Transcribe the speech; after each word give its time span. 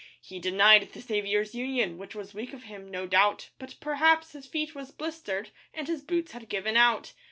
He 0.19 0.39
denied 0.39 0.81
the 0.93 0.99
Saviour's 0.99 1.53
union, 1.53 1.99
Which 1.99 2.15
was 2.15 2.33
weak 2.33 2.53
of 2.53 2.63
him, 2.63 2.89
no 2.89 3.05
doubt; 3.05 3.49
But 3.59 3.75
perhaps 3.79 4.31
his 4.31 4.47
feet 4.47 4.73
was 4.73 4.89
blistered 4.89 5.51
And 5.75 5.87
his 5.87 6.01
boots 6.01 6.31
had 6.31 6.49
given 6.49 6.75
out. 6.75 7.13